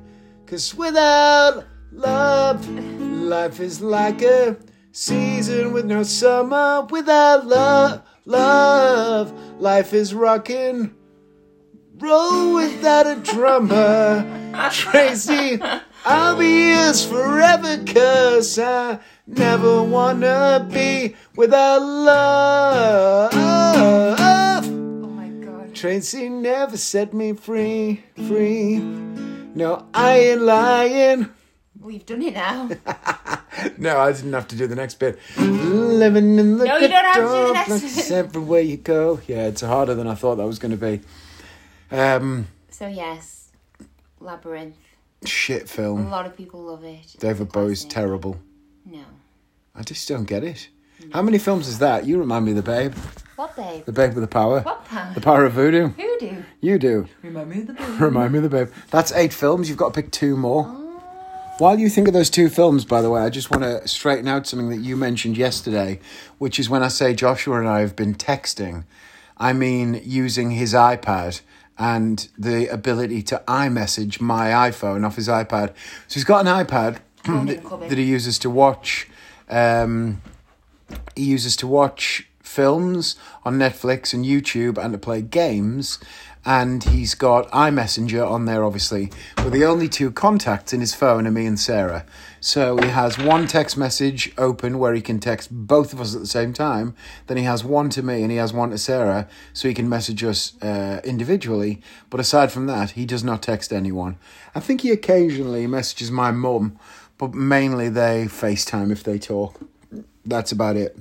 Cause 0.45 0.73
without 0.75 1.65
love, 1.91 2.67
life 2.69 3.59
is 3.59 3.81
like 3.81 4.21
a 4.21 4.57
season 4.91 5.73
with 5.73 5.85
no 5.85 6.03
summer. 6.03 6.87
Without 6.89 7.45
love, 7.45 8.01
love, 8.25 9.33
life 9.59 9.93
is 9.93 10.13
rockin'. 10.13 10.95
Roll 11.97 12.55
without 12.55 13.07
a 13.07 13.15
drummer. 13.17 14.25
Tracy, 14.71 15.59
I'll 16.05 16.37
be 16.37 16.69
yours 16.69 17.05
forever, 17.05 17.83
cause 17.85 18.57
I 18.57 18.99
never 19.27 19.83
wanna 19.83 20.65
be 20.71 21.15
without 21.35 21.81
love. 21.81 23.29
Tracy 25.79 26.27
never 26.27 26.75
set 26.75 27.13
me 27.13 27.31
free, 27.31 28.03
free. 28.27 28.79
No, 28.79 29.85
I 29.93 30.19
ain't 30.19 30.41
lying. 30.41 31.29
You've 31.87 32.05
done 32.05 32.21
it 32.21 32.33
now. 32.33 32.69
No, 33.77 33.97
I 33.99 34.11
didn't 34.13 34.31
have 34.33 34.47
to 34.49 34.55
do 34.57 34.67
the 34.67 34.75
next 34.75 34.99
bit. 34.99 35.19
Living 35.37 36.37
in 36.37 36.57
the 36.57 36.65
No, 36.65 36.77
you 36.77 36.87
don't 36.87 37.03
have 37.05 37.15
to 37.15 37.21
do 37.21 37.47
the 37.47 37.53
next 37.53 37.95
bit. 37.95 38.11
everywhere 38.11 38.61
you 38.61 38.77
go. 38.77 39.19
Yeah, 39.27 39.47
it's 39.47 39.61
harder 39.61 39.95
than 39.95 40.07
I 40.07 40.15
thought 40.15 40.35
that 40.35 40.45
was 40.45 40.59
going 40.59 40.71
to 40.71 40.77
be. 40.77 41.01
Um, 41.91 42.47
so 42.69 42.87
yes, 42.87 43.51
Labyrinth. 44.21 44.77
shit 45.25 45.67
film. 45.69 46.07
A 46.07 46.09
lot 46.09 46.25
of 46.25 46.37
people 46.37 46.61
love 46.61 46.83
it. 46.85 47.15
David 47.19 47.51
Bowie's 47.51 47.83
terrible. 47.85 48.39
No. 48.85 49.03
I 49.75 49.83
just 49.83 50.07
don't 50.07 50.25
get 50.25 50.43
it. 50.43 50.69
How 51.11 51.21
many 51.21 51.37
films 51.37 51.67
is 51.67 51.79
that? 51.79 52.05
You 52.05 52.19
remind 52.19 52.45
me 52.45 52.51
of 52.51 52.57
the 52.57 52.63
Babe. 52.63 52.93
What 53.35 53.55
babe? 53.55 53.85
The 53.85 53.91
Babe 53.91 54.13
with 54.13 54.23
the 54.23 54.27
Power. 54.27 54.61
What 54.61 54.85
power? 54.85 55.13
The 55.13 55.21
Power 55.21 55.45
of 55.45 55.53
Voodoo. 55.53 55.89
Who 55.89 56.19
do? 56.19 56.43
You 56.61 56.77
do. 56.77 57.07
Remind 57.21 57.49
me 57.49 57.61
of 57.61 57.67
the 57.67 57.73
babe. 57.73 58.01
Remind 58.01 58.33
me 58.33 58.39
of 58.39 58.43
the 58.43 58.49
Babe. 58.49 58.69
That's 58.91 59.11
eight 59.13 59.33
films. 59.33 59.69
You've 59.69 59.77
got 59.77 59.93
to 59.93 60.01
pick 60.01 60.11
two 60.11 60.35
more. 60.35 60.65
While 61.57 61.79
you 61.79 61.89
think 61.89 62.07
of 62.07 62.13
those 62.13 62.29
two 62.29 62.49
films, 62.49 62.85
by 62.85 63.01
the 63.01 63.09
way, 63.09 63.21
I 63.21 63.29
just 63.29 63.51
want 63.51 63.63
to 63.63 63.87
straighten 63.87 64.27
out 64.27 64.47
something 64.47 64.69
that 64.69 64.79
you 64.79 64.95
mentioned 64.95 65.37
yesterday, 65.37 65.99
which 66.37 66.59
is 66.59 66.69
when 66.69 66.83
I 66.83 66.87
say 66.87 67.13
Joshua 67.13 67.59
and 67.59 67.67
I 67.67 67.79
have 67.79 67.95
been 67.95 68.15
texting, 68.15 68.85
I 69.37 69.53
mean 69.53 70.01
using 70.03 70.51
his 70.51 70.73
iPad 70.73 71.41
and 71.77 72.27
the 72.37 72.67
ability 72.67 73.23
to 73.23 73.41
iMessage 73.47 74.19
my 74.19 74.49
iPhone 74.69 75.05
off 75.05 75.15
his 75.15 75.27
iPad. 75.27 75.69
So 76.07 76.15
he's 76.15 76.23
got 76.25 76.45
an 76.45 76.65
iPad 76.65 76.99
Phone 77.23 77.47
in 77.49 77.63
the 77.63 77.69
that, 77.69 77.89
that 77.89 77.97
he 77.97 78.03
uses 78.03 78.37
to 78.39 78.49
watch. 78.49 79.07
Um, 79.49 80.21
he 81.15 81.23
uses 81.23 81.55
to 81.57 81.67
watch 81.67 82.29
films 82.49 83.15
on 83.45 83.59
Netflix 83.59 84.13
and 84.13 84.25
YouTube 84.25 84.77
and 84.77 84.91
to 84.91 84.97
play 84.97 85.21
games. 85.21 85.99
And 86.45 86.83
he's 86.83 87.15
got 87.15 87.51
iMessenger 87.51 88.27
on 88.27 88.45
there, 88.45 88.63
obviously. 88.63 89.11
But 89.35 89.51
the 89.51 89.65
only 89.65 89.87
two 89.89 90.09
contacts 90.09 90.73
in 90.73 90.79
his 90.79 90.95
phone 90.95 91.27
are 91.27 91.31
me 91.31 91.45
and 91.45 91.59
Sarah. 91.59 92.05
So 92.39 92.77
he 92.77 92.87
has 92.87 93.17
one 93.17 93.45
text 93.45 93.77
message 93.77 94.31
open 94.37 94.79
where 94.79 94.93
he 94.93 95.01
can 95.01 95.19
text 95.19 95.49
both 95.51 95.91
of 95.93 95.99
us 95.99 96.15
at 96.15 96.21
the 96.21 96.27
same 96.27 96.53
time. 96.53 96.95
Then 97.27 97.37
he 97.37 97.43
has 97.43 97.63
one 97.63 97.89
to 97.91 98.01
me 98.01 98.23
and 98.23 98.31
he 98.31 98.37
has 98.37 98.53
one 98.53 98.71
to 98.71 98.77
Sarah 98.77 99.27
so 99.53 99.67
he 99.67 99.73
can 99.73 99.89
message 99.89 100.23
us 100.23 100.59
uh, 100.63 101.01
individually. 101.03 101.81
But 102.09 102.21
aside 102.21 102.51
from 102.51 102.67
that, 102.67 102.91
he 102.91 103.05
does 103.05 103.23
not 103.23 103.43
text 103.43 103.73
anyone. 103.73 104.17
I 104.55 104.61
think 104.61 104.81
he 104.81 104.91
occasionally 104.91 105.67
messages 105.67 106.09
my 106.09 106.31
mum, 106.31 106.79
but 107.17 107.33
mainly 107.33 107.89
they 107.89 108.25
FaceTime 108.25 108.91
if 108.91 109.03
they 109.03 109.19
talk. 109.19 109.59
That's 110.29 110.51
about 110.51 110.77
it. 110.77 110.95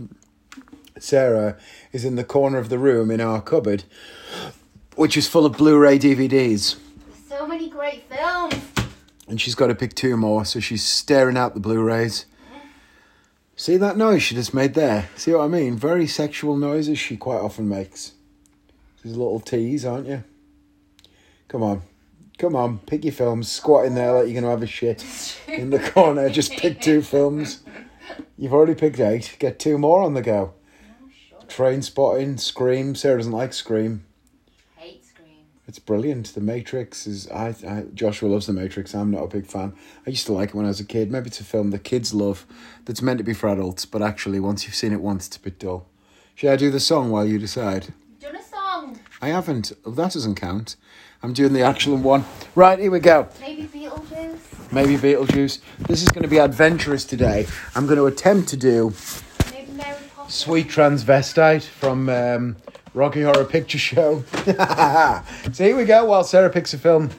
Sarah 0.98 1.56
is 1.92 2.04
in 2.04 2.16
the 2.16 2.24
corner 2.24 2.58
of 2.58 2.70
the 2.70 2.78
room 2.78 3.10
in 3.10 3.20
our 3.20 3.42
cupboard, 3.42 3.84
which 4.96 5.16
is 5.16 5.28
full 5.28 5.44
of 5.44 5.56
Blu 5.56 5.78
ray 5.78 5.98
DVDs. 5.98 6.76
So 7.28 7.46
many 7.46 7.68
great 7.68 8.04
films. 8.10 8.54
And 9.28 9.38
she's 9.38 9.54
got 9.54 9.66
to 9.66 9.74
pick 9.74 9.94
two 9.94 10.16
more, 10.16 10.46
so 10.46 10.60
she's 10.60 10.82
staring 10.82 11.36
out 11.36 11.52
the 11.52 11.60
Blu 11.60 11.82
rays. 11.82 12.24
See 13.54 13.76
that 13.76 13.98
noise 13.98 14.22
she 14.22 14.34
just 14.34 14.54
made 14.54 14.72
there? 14.72 15.10
See 15.16 15.32
what 15.32 15.44
I 15.44 15.48
mean? 15.48 15.76
Very 15.76 16.06
sexual 16.06 16.56
noises 16.56 16.98
she 16.98 17.16
quite 17.16 17.40
often 17.40 17.68
makes. 17.68 18.12
These 19.02 19.16
little 19.16 19.40
tease, 19.40 19.84
aren't 19.84 20.06
you? 20.06 20.24
Come 21.48 21.62
on. 21.62 21.82
Come 22.38 22.56
on, 22.56 22.78
pick 22.78 23.04
your 23.04 23.12
films. 23.12 23.50
Squat 23.50 23.84
in 23.84 23.94
there 23.94 24.12
like 24.12 24.24
you're 24.24 24.40
going 24.40 24.44
to 24.44 24.50
have 24.50 24.62
a 24.62 24.66
shit. 24.66 25.04
In 25.48 25.70
the 25.70 25.80
corner, 25.80 26.30
just 26.30 26.52
pick 26.52 26.80
two 26.80 27.02
films. 27.02 27.60
You've 28.36 28.52
already 28.52 28.74
picked 28.74 29.00
eight. 29.00 29.36
Get 29.38 29.58
two 29.58 29.78
more 29.78 30.02
on 30.02 30.14
the 30.14 30.22
go. 30.22 30.54
Oh, 31.34 31.44
Trainspotting, 31.46 32.38
Scream. 32.38 32.94
Sarah 32.94 33.18
doesn't 33.18 33.32
like 33.32 33.52
Scream. 33.52 34.04
Hate 34.76 35.04
Scream. 35.04 35.46
It's 35.66 35.78
brilliant. 35.78 36.34
The 36.34 36.40
Matrix 36.40 37.06
is. 37.06 37.28
I, 37.30 37.54
I 37.66 37.84
Joshua 37.94 38.28
loves 38.28 38.46
The 38.46 38.52
Matrix. 38.52 38.94
I'm 38.94 39.10
not 39.10 39.24
a 39.24 39.28
big 39.28 39.46
fan. 39.46 39.74
I 40.06 40.10
used 40.10 40.26
to 40.26 40.32
like 40.32 40.50
it 40.50 40.54
when 40.54 40.66
I 40.66 40.68
was 40.68 40.80
a 40.80 40.84
kid. 40.84 41.10
Maybe 41.10 41.28
it's 41.28 41.40
a 41.40 41.44
film 41.44 41.70
the 41.70 41.78
kids 41.78 42.14
love 42.14 42.46
that's 42.84 43.02
meant 43.02 43.18
to 43.18 43.24
be 43.24 43.34
for 43.34 43.48
adults, 43.48 43.84
but 43.84 44.02
actually, 44.02 44.40
once 44.40 44.64
you've 44.64 44.74
seen 44.74 44.92
it 44.92 45.00
once, 45.00 45.26
it's 45.26 45.36
a 45.36 45.40
bit 45.40 45.58
dull. 45.58 45.86
Should 46.34 46.50
I 46.50 46.56
do 46.56 46.70
the 46.70 46.80
song 46.80 47.10
while 47.10 47.26
you 47.26 47.38
decide? 47.38 47.86
You've 47.86 48.32
Done 48.32 48.36
a 48.36 48.42
song. 48.42 49.00
I 49.20 49.28
haven't. 49.28 49.72
Oh, 49.84 49.90
that 49.90 50.12
doesn't 50.12 50.36
count. 50.36 50.76
I'm 51.22 51.32
doing 51.32 51.52
the 51.52 51.62
actual 51.62 51.96
one. 51.96 52.24
Right, 52.54 52.78
here 52.78 52.92
we 52.92 53.00
go. 53.00 53.28
Maybe. 53.40 53.68
Maybe 54.70 54.96
Beetlejuice. 54.96 55.60
This 55.78 56.02
is 56.02 56.08
going 56.10 56.22
to 56.22 56.28
be 56.28 56.38
adventurous 56.38 57.04
today. 57.04 57.46
I'm 57.74 57.86
going 57.86 57.96
to 57.96 58.06
attempt 58.06 58.50
to 58.50 58.56
do 58.56 58.92
Maybe 59.50 59.72
Mary 59.72 59.96
Poppins. 60.14 60.34
Sweet 60.34 60.68
Transvestite 60.68 61.62
from 61.62 62.10
um, 62.10 62.56
Rocky 62.92 63.22
Horror 63.22 63.46
Picture 63.46 63.78
Show. 63.78 64.24
so 65.52 65.64
here 65.64 65.74
we 65.74 65.84
go 65.84 66.04
while 66.04 66.22
Sarah 66.22 66.50
picks 66.50 66.74
a 66.74 66.78
film. 66.78 67.10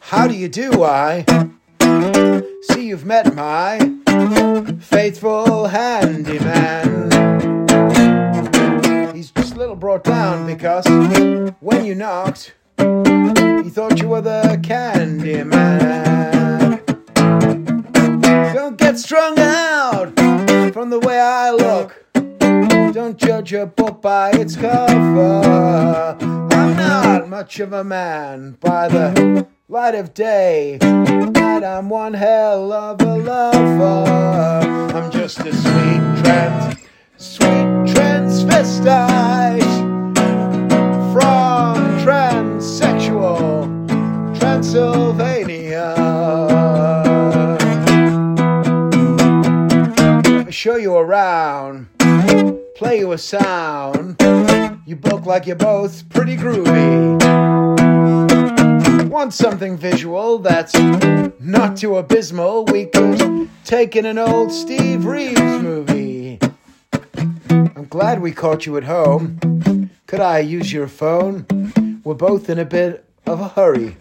How 0.00 0.28
do 0.28 0.34
you 0.34 0.48
do, 0.48 0.84
I? 0.84 1.24
See, 2.62 2.88
you've 2.88 3.06
met 3.06 3.34
my 3.34 3.78
faithful 4.80 5.68
handyman. 5.68 7.10
He's 9.14 9.30
just 9.30 9.54
a 9.54 9.56
little 9.56 9.76
brought 9.76 10.04
down 10.04 10.46
because 10.46 10.86
when 11.60 11.86
you 11.86 11.94
knocked, 11.94 12.52
he 12.80 13.68
thought 13.68 14.00
you 14.00 14.08
were 14.08 14.20
the 14.22 14.58
candy 14.62 15.42
man. 15.44 16.82
Don't 18.54 18.76
get 18.78 18.98
strung 18.98 19.38
out 19.38 20.12
from 20.72 20.90
the 20.90 20.98
way 21.00 21.20
I 21.20 21.50
look. 21.50 22.06
Don't 22.94 23.16
judge 23.16 23.52
a 23.52 23.66
book 23.66 24.00
by 24.02 24.30
its 24.32 24.56
cover. 24.56 26.16
I'm 26.20 26.76
not 26.76 27.28
much 27.28 27.60
of 27.60 27.72
a 27.72 27.84
man 27.84 28.56
by 28.60 28.88
the 28.88 29.46
light 29.68 29.94
of 29.94 30.14
day. 30.14 30.78
But 30.80 31.62
I'm 31.62 31.88
one 31.90 32.14
hell 32.14 32.72
of 32.72 33.00
a 33.02 33.16
lover. 33.16 34.96
I'm 34.96 35.10
just 35.10 35.38
a 35.40 35.52
sweet 35.52 36.22
trans, 36.22 36.76
sweet 37.16 37.94
transvestite 37.94 39.69
Transylvania. 44.70 45.96
show 50.50 50.76
you 50.76 50.94
around, 50.94 51.88
play 52.76 53.00
you 53.00 53.10
a 53.10 53.18
sound. 53.18 54.16
You 54.86 54.94
book 54.94 55.26
like 55.26 55.46
you're 55.46 55.56
both 55.56 56.08
pretty 56.10 56.36
groovy. 56.36 57.18
Want 59.08 59.34
something 59.34 59.76
visual 59.76 60.38
that's 60.38 60.78
not 61.40 61.76
too 61.76 61.96
abysmal? 61.96 62.66
We 62.66 62.86
could 62.86 63.50
take 63.64 63.96
in 63.96 64.06
an 64.06 64.18
old 64.18 64.52
Steve 64.52 65.04
Reeves 65.04 65.40
movie. 65.40 66.38
I'm 67.32 67.86
glad 67.88 68.22
we 68.22 68.30
caught 68.30 68.66
you 68.66 68.76
at 68.76 68.84
home. 68.84 69.90
Could 70.06 70.20
I 70.20 70.38
use 70.38 70.72
your 70.72 70.86
phone? 70.86 71.44
We're 72.04 72.14
both 72.14 72.48
in 72.48 72.60
a 72.60 72.64
bit 72.64 73.09
of 73.30 73.40
a 73.40 73.48
hurry. 73.48 73.96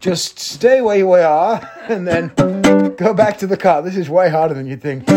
Just 0.00 0.38
stay 0.38 0.82
where 0.82 0.98
you 0.98 1.10
are 1.12 1.66
and 1.88 2.06
then 2.06 2.28
go 2.96 3.14
back 3.14 3.38
to 3.38 3.46
the 3.46 3.56
car. 3.56 3.80
This 3.80 3.96
is 3.96 4.10
way 4.10 4.28
harder 4.28 4.52
than 4.52 4.66
you'd 4.66 4.82
think. 4.82 5.08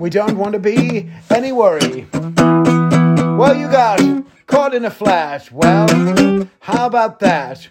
We 0.00 0.08
don't 0.08 0.38
want 0.38 0.54
to 0.54 0.58
be 0.58 1.10
any 1.30 1.52
worry. 1.52 2.06
Well, 2.14 3.54
you 3.54 3.68
got 3.68 4.00
caught 4.46 4.74
in 4.74 4.86
a 4.86 4.90
flash. 4.90 5.52
Well, 5.52 6.48
how 6.60 6.86
about 6.86 7.20
that? 7.20 7.68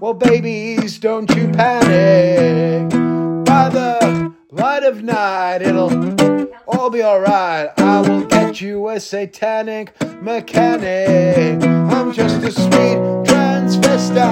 Well, 0.00 0.14
babies, 0.14 0.98
don't 0.98 1.28
you 1.36 1.48
panic. 1.48 2.90
By 3.44 3.68
the 3.68 4.23
light 4.64 4.82
of 4.82 5.02
not. 5.02 5.60
it'll 5.60 5.90
all 6.66 6.88
be 6.88 7.02
alright. 7.02 7.68
I 7.76 8.00
will 8.00 8.24
get 8.24 8.62
you 8.62 8.88
a 8.88 8.98
satanic 8.98 9.92
mechanic. 10.22 11.62
I'm 11.62 12.14
just 12.14 12.42
a 12.42 12.50
sweet 12.50 12.98
transvestite 13.28 14.24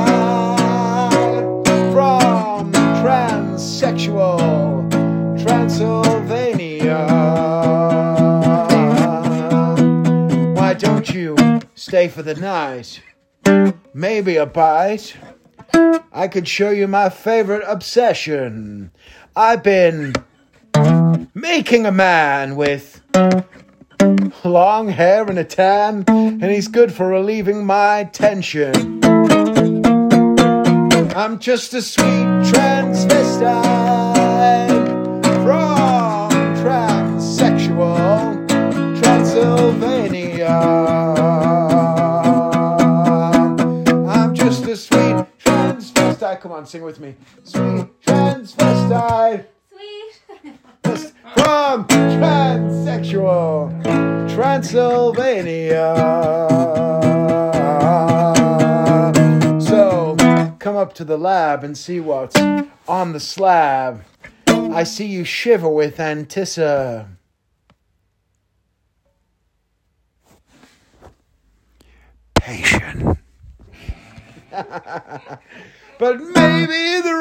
from 1.93 2.73
transsexual 3.03 4.91
Transylvania. 5.43 7.07
Why 10.55 10.73
don't 10.73 11.11
you 11.11 11.37
stay 11.75 12.09
for 12.09 12.23
the 12.23 12.37
night? 12.37 13.03
Maybe 13.93 14.37
a 14.37 14.47
bite. 14.47 15.15
I 16.15 16.29
could 16.29 16.49
show 16.49 16.71
you 16.71 16.89
my 16.89 17.11
favorite 17.11 17.65
obsession. 17.67 18.93
I've 19.35 19.63
been 19.63 20.13
making 21.35 21.87
a 21.87 21.93
man 21.93 22.55
with 22.55 23.01
long 24.45 24.89
hair 24.89 25.25
and 25.25 25.39
a 25.39 25.45
tan, 25.45 26.05
and 26.07 26.45
he's 26.45 26.69
good 26.69 26.93
for 26.93 27.09
relieving 27.09 27.65
my 27.65 28.05
tension. 28.13 29.01
I'm 31.15 31.39
just 31.39 31.73
a 31.73 31.81
sweet 31.81 32.27
transvestite 32.53 34.82
come 46.23 46.53
on, 46.53 46.65
sing 46.67 46.83
with 46.83 47.01
me. 47.01 47.17
Sweet 47.43 48.01
transvestite. 48.01 49.45
Sweet. 49.73 50.55
Just 50.85 51.15
from 51.35 51.85
transsexual 51.89 53.83
Transylvania. 54.33 55.97
So 59.61 60.15
come 60.61 60.77
up 60.77 60.95
to 60.95 61.05
the 61.05 61.19
lab 61.19 61.65
and 61.65 61.77
see 61.77 61.99
what's 61.99 62.37
on 62.87 63.13
the 63.13 63.21
slab. 63.21 64.05
I 64.47 64.85
see 64.85 65.07
you 65.07 65.25
shiver 65.25 65.69
with 65.69 65.97
antici. 65.97 67.05
Patient. 72.37 73.19
but 76.03 76.19
maybe 76.21 77.01
the 77.01 77.15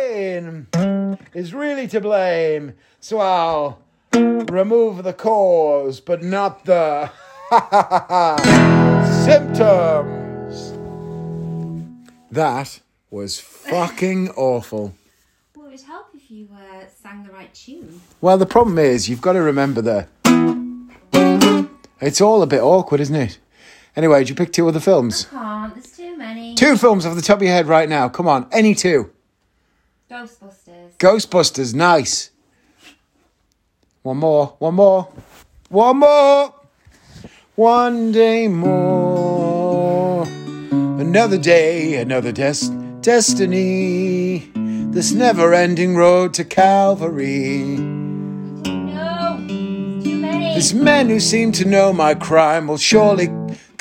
rain 0.00 1.18
is 1.34 1.52
really 1.52 1.86
to 1.86 2.00
blame. 2.00 2.72
So 2.98 3.18
I'll 3.18 3.82
remove 4.14 5.04
the 5.04 5.12
cause, 5.12 6.00
but 6.00 6.22
not 6.22 6.64
the 6.64 7.10
symptoms. 9.26 10.72
That 12.30 12.80
was 13.10 13.38
fucking 13.38 14.30
awful. 14.30 14.94
Well, 15.54 15.66
it 15.66 15.72
would 15.72 15.80
help 15.82 16.06
if 16.14 16.30
you 16.30 16.48
uh, 16.54 16.84
sang 17.02 17.24
the 17.24 17.32
right 17.34 17.52
tune. 17.52 18.00
Well, 18.22 18.38
the 18.38 18.46
problem 18.46 18.78
is 18.78 19.10
you've 19.10 19.20
got 19.20 19.34
to 19.34 19.42
remember 19.42 19.82
that 19.82 20.08
it's 22.00 22.22
all 22.22 22.40
a 22.40 22.46
bit 22.46 22.62
awkward, 22.62 23.02
isn't 23.02 23.14
it? 23.14 23.38
Anyway, 23.94 24.20
did 24.20 24.30
you 24.30 24.34
pick 24.34 24.54
two 24.54 24.66
other 24.66 24.80
films? 24.80 25.26
Can't. 25.26 25.74
There's 25.74 25.91
too 25.91 25.91
many. 26.22 26.54
Two 26.54 26.76
films 26.76 27.04
off 27.04 27.14
the 27.14 27.22
top 27.22 27.38
of 27.38 27.42
your 27.42 27.52
head 27.52 27.66
right 27.66 27.88
now. 27.88 28.08
Come 28.08 28.26
on, 28.28 28.46
any 28.52 28.74
two. 28.74 29.10
Ghostbusters. 30.10 30.96
Ghostbusters, 30.98 31.74
nice. 31.74 32.30
One 34.02 34.16
more, 34.16 34.54
one 34.58 34.74
more, 34.74 35.08
one 35.68 35.98
more. 35.98 36.54
One 37.54 38.12
day 38.12 38.48
more. 38.48 40.24
Another 40.24 41.36
day, 41.36 41.96
another 41.96 42.32
des- 42.32 42.70
destiny. 43.02 44.50
This 44.92 45.12
never 45.12 45.52
ending 45.52 45.94
road 45.94 46.32
to 46.34 46.44
Calvary. 46.44 47.76
No. 47.76 49.36
Too 49.48 50.16
many. 50.16 50.54
These 50.54 50.72
men 50.72 51.10
who 51.10 51.20
seem 51.20 51.52
to 51.52 51.66
know 51.66 51.92
my 51.92 52.14
crime 52.14 52.68
will 52.68 52.78
surely 52.78 53.28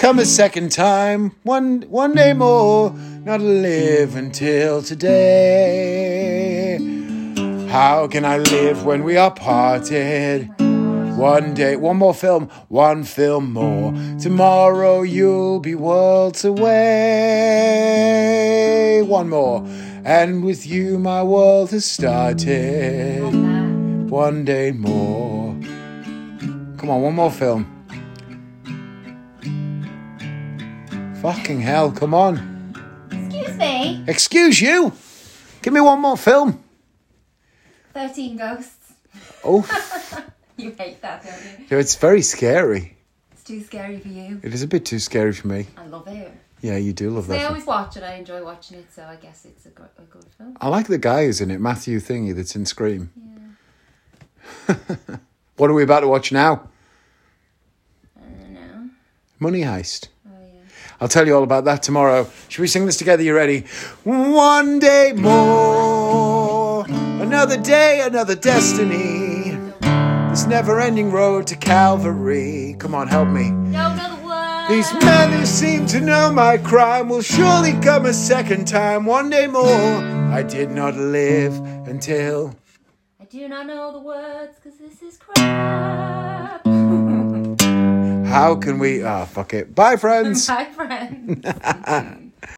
come 0.02 0.18
a 0.18 0.26
second 0.26 0.72
time. 0.72 1.32
One, 1.44 1.84
one 1.84 2.16
day 2.16 2.34
more, 2.34 2.92
not 3.24 3.38
to 3.38 3.44
live 3.44 4.16
until 4.16 4.82
today. 4.82 6.80
How 7.70 8.08
can 8.08 8.26
I 8.26 8.40
live 8.40 8.84
when 8.84 9.04
we 9.04 9.16
are 9.18 9.30
parted? 9.30 10.50
One 11.16 11.54
day, 11.54 11.76
one 11.76 11.98
more 11.98 12.16
film, 12.16 12.50
one 12.70 13.04
film 13.04 13.54
more. 13.54 13.94
Tomorrow 14.20 15.04
you'll 15.04 15.60
be 15.60 15.76
worlds 15.76 16.44
away. 16.44 16.64
One 19.04 19.30
more, 19.30 19.64
and 20.04 20.44
with 20.44 20.66
you 20.66 20.98
my 20.98 21.22
world 21.22 21.70
has 21.70 21.86
started. 21.86 23.22
One 24.10 24.46
day 24.46 24.72
more. 24.72 25.56
Come 26.78 26.90
on, 26.90 27.04
one 27.04 27.14
more 27.14 27.30
film. 27.30 27.81
Fucking 31.22 31.62
hell, 31.62 31.92
come 31.92 32.14
on. 32.14 32.74
Excuse 33.12 33.58
me. 33.58 34.04
Excuse 34.08 34.62
you. 34.62 34.92
Give 35.62 35.74
me 35.74 35.80
one 35.82 36.00
more 36.02 36.18
film. 36.18 36.64
13 37.94 38.38
Ghosts. 38.38 38.94
Oh, 39.44 39.62
You 40.58 40.72
hate 40.78 41.02
that, 41.02 41.24
don't 41.24 41.70
you? 41.70 41.78
it's 41.78 41.96
very 41.96 42.22
scary. 42.22 42.96
It's 43.32 43.44
too 43.44 43.62
scary 43.62 44.00
for 44.00 44.08
you. 44.10 44.40
It 44.44 44.54
is 44.54 44.62
a 44.64 44.68
bit 44.68 44.86
too 44.86 45.00
scary 45.00 45.34
for 45.34 45.48
me. 45.48 45.68
I 45.78 45.86
love 45.88 46.08
it. 46.08 46.32
Yeah, 46.62 46.78
you 46.78 46.94
do 46.94 47.10
love 47.10 47.26
I 47.26 47.34
that. 47.34 47.40
film. 47.40 47.48
always 47.54 47.66
watch 47.66 47.98
it. 47.98 48.04
I 48.04 48.14
enjoy 48.16 48.44
watching 48.44 48.78
it, 48.78 48.94
so 48.94 49.04
I 49.04 49.16
guess 49.16 49.46
it's 49.46 49.66
a 49.66 49.70
good, 49.70 49.90
a 49.98 50.02
good 50.04 50.26
film. 50.38 50.56
I 50.62 50.68
like 50.70 50.88
the 50.88 51.00
guy 51.00 51.26
who's 51.26 51.42
in 51.42 51.50
it, 51.50 51.60
Matthew 51.60 52.00
Thingy, 52.00 52.36
that's 52.36 52.56
in 52.56 52.66
Scream. 52.68 53.12
Yeah. 54.68 54.76
what 55.58 55.70
are 55.70 55.74
we 55.74 55.82
about 55.84 56.02
to 56.02 56.08
watch 56.08 56.32
now? 56.32 56.70
I 58.18 58.22
don't 58.22 58.54
know. 58.54 58.90
Money 59.40 59.62
Heist. 59.62 60.10
I'll 61.00 61.08
tell 61.08 61.26
you 61.26 61.36
all 61.36 61.44
about 61.44 61.66
that 61.66 61.84
tomorrow. 61.84 62.28
Should 62.50 62.62
we 62.62 62.68
sing 62.68 62.86
this 62.86 62.98
together? 62.98 63.24
You 63.24 63.36
ready? 63.36 63.66
One 64.04 64.80
day 64.80 65.14
more, 65.16 66.86
another 66.88 67.58
day, 67.58 68.02
another 68.04 68.36
destiny. 68.36 69.58
This 70.30 70.46
never 70.46 70.80
ending 70.80 71.12
road 71.12 71.48
to 71.48 71.56
Calvary. 71.56 72.76
Come 72.80 72.96
on, 72.96 73.08
help 73.08 73.28
me. 73.28 73.52
No, 73.52 73.96
no, 73.96 74.16
the. 74.16 74.22
These 74.70 74.94
men 75.04 75.34
who 75.34 75.46
seem 75.46 75.86
to 75.88 76.00
know 76.00 76.32
my 76.32 76.58
crime 76.58 77.10
will 77.10 77.22
surely 77.22 77.74
come 77.82 78.06
a 78.06 78.14
second 78.14 78.68
time. 78.68 79.06
One 79.06 79.30
day 79.30 79.48
more, 79.48 79.66
I 80.32 80.44
did 80.44 80.72
not 80.72 80.96
live 80.96 81.54
until. 81.88 82.56
I 83.20 83.26
do 83.26 83.50
not 83.50 83.68
know 83.68 83.92
the 83.92 84.00
words 84.00 84.56
because 84.56 84.80
this 84.80 85.02
is 85.02 85.18
crap. 85.18 86.66
How 88.32 88.56
can 88.56 88.80
we? 88.80 89.04
Ah, 89.04 89.26
fuck 89.26 89.54
it. 89.54 89.76
Bye, 89.76 89.98
friends. 89.98 90.48
Bye, 90.48 90.66
friends. 90.66 91.46